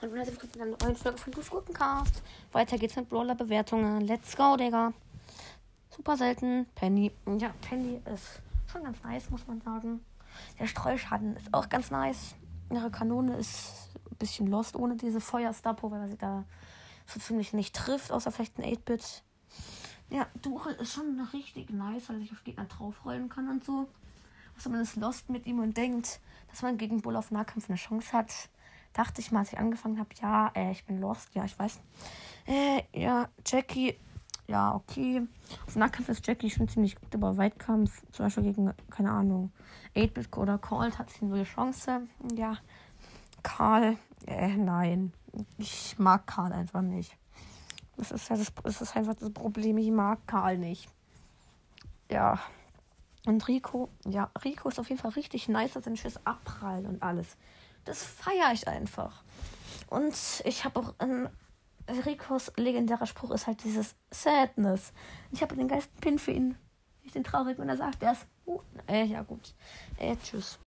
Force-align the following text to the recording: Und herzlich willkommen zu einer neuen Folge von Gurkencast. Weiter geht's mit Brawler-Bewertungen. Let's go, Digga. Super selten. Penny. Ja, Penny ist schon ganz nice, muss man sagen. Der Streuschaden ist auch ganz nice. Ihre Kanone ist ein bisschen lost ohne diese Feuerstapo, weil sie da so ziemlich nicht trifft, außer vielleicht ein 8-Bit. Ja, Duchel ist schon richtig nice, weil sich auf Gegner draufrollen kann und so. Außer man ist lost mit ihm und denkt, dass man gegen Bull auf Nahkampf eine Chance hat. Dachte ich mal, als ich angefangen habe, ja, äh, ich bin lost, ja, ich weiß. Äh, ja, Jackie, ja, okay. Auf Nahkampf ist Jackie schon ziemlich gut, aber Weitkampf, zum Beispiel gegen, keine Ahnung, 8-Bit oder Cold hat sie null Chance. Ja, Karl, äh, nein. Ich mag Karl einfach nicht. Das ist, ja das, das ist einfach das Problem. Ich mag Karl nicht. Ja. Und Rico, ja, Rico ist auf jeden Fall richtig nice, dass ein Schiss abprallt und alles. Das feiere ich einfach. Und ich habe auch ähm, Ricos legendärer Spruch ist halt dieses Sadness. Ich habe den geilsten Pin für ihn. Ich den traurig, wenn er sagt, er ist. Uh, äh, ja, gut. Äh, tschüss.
Und 0.00 0.16
herzlich 0.16 0.40
willkommen 0.40 0.52
zu 0.52 0.60
einer 0.60 0.76
neuen 0.76 0.96
Folge 0.96 1.18
von 1.18 1.32
Gurkencast. 1.32 2.22
Weiter 2.52 2.78
geht's 2.78 2.96
mit 2.96 3.08
Brawler-Bewertungen. 3.08 4.00
Let's 4.02 4.36
go, 4.36 4.56
Digga. 4.56 4.92
Super 5.90 6.16
selten. 6.16 6.66
Penny. 6.74 7.12
Ja, 7.38 7.52
Penny 7.60 8.00
ist 8.14 8.40
schon 8.70 8.84
ganz 8.84 9.02
nice, 9.02 9.28
muss 9.30 9.46
man 9.46 9.60
sagen. 9.60 10.04
Der 10.58 10.66
Streuschaden 10.66 11.36
ist 11.36 11.52
auch 11.52 11.68
ganz 11.68 11.90
nice. 11.90 12.34
Ihre 12.70 12.90
Kanone 12.90 13.36
ist 13.36 13.90
ein 14.10 14.16
bisschen 14.16 14.46
lost 14.46 14.74
ohne 14.74 14.96
diese 14.96 15.20
Feuerstapo, 15.20 15.90
weil 15.90 16.08
sie 16.08 16.16
da 16.16 16.44
so 17.06 17.20
ziemlich 17.20 17.52
nicht 17.52 17.76
trifft, 17.76 18.10
außer 18.10 18.32
vielleicht 18.32 18.58
ein 18.58 18.64
8-Bit. 18.64 19.22
Ja, 20.10 20.26
Duchel 20.40 20.74
ist 20.74 20.94
schon 20.94 21.20
richtig 21.32 21.70
nice, 21.70 22.08
weil 22.08 22.20
sich 22.20 22.32
auf 22.32 22.42
Gegner 22.44 22.64
draufrollen 22.64 23.28
kann 23.28 23.48
und 23.50 23.64
so. 23.64 23.86
Außer 24.56 24.70
man 24.70 24.80
ist 24.80 24.96
lost 24.96 25.30
mit 25.30 25.46
ihm 25.46 25.60
und 25.60 25.76
denkt, 25.76 26.20
dass 26.50 26.62
man 26.62 26.78
gegen 26.78 27.00
Bull 27.00 27.16
auf 27.16 27.30
Nahkampf 27.30 27.68
eine 27.68 27.76
Chance 27.76 28.12
hat. 28.12 28.32
Dachte 28.92 29.20
ich 29.20 29.32
mal, 29.32 29.40
als 29.40 29.52
ich 29.52 29.58
angefangen 29.58 29.98
habe, 29.98 30.10
ja, 30.20 30.52
äh, 30.54 30.70
ich 30.70 30.84
bin 30.84 31.00
lost, 31.00 31.34
ja, 31.34 31.44
ich 31.44 31.58
weiß. 31.58 31.80
Äh, 32.46 32.82
ja, 32.92 33.28
Jackie, 33.44 33.96
ja, 34.46 34.74
okay. 34.74 35.22
Auf 35.66 35.74
Nahkampf 35.74 36.08
ist 36.10 36.26
Jackie 36.26 36.50
schon 36.50 36.68
ziemlich 36.68 36.94
gut, 36.94 37.14
aber 37.14 37.36
Weitkampf, 37.36 38.02
zum 38.12 38.26
Beispiel 38.26 38.44
gegen, 38.44 38.72
keine 38.90 39.10
Ahnung, 39.10 39.50
8-Bit 39.96 40.36
oder 40.36 40.58
Cold 40.58 40.98
hat 40.98 41.10
sie 41.10 41.24
null 41.24 41.44
Chance. 41.44 42.02
Ja, 42.34 42.58
Karl, 43.42 43.96
äh, 44.26 44.56
nein. 44.56 45.12
Ich 45.58 45.98
mag 45.98 46.26
Karl 46.26 46.52
einfach 46.52 46.82
nicht. 46.82 47.16
Das 47.96 48.10
ist, 48.10 48.28
ja 48.28 48.36
das, 48.36 48.52
das 48.62 48.80
ist 48.80 48.96
einfach 48.96 49.14
das 49.14 49.30
Problem. 49.30 49.78
Ich 49.78 49.90
mag 49.90 50.26
Karl 50.26 50.58
nicht. 50.58 50.88
Ja. 52.10 52.38
Und 53.26 53.48
Rico, 53.48 53.88
ja, 54.06 54.30
Rico 54.44 54.68
ist 54.68 54.78
auf 54.78 54.88
jeden 54.88 55.00
Fall 55.00 55.12
richtig 55.12 55.48
nice, 55.48 55.72
dass 55.72 55.86
ein 55.86 55.96
Schiss 55.96 56.18
abprallt 56.24 56.86
und 56.86 57.02
alles. 57.02 57.36
Das 57.84 58.02
feiere 58.02 58.52
ich 58.52 58.68
einfach. 58.68 59.22
Und 59.88 60.14
ich 60.44 60.64
habe 60.64 60.80
auch 60.80 60.94
ähm, 61.00 61.28
Ricos 61.88 62.52
legendärer 62.56 63.06
Spruch 63.06 63.30
ist 63.30 63.46
halt 63.46 63.62
dieses 63.64 63.94
Sadness. 64.10 64.92
Ich 65.32 65.42
habe 65.42 65.56
den 65.56 65.68
geilsten 65.68 66.00
Pin 66.00 66.18
für 66.18 66.32
ihn. 66.32 66.56
Ich 67.02 67.12
den 67.12 67.24
traurig, 67.24 67.58
wenn 67.58 67.68
er 67.68 67.76
sagt, 67.76 68.02
er 68.02 68.12
ist. 68.12 68.26
Uh, 68.46 68.60
äh, 68.88 69.04
ja, 69.04 69.22
gut. 69.22 69.54
Äh, 69.98 70.16
tschüss. 70.16 70.58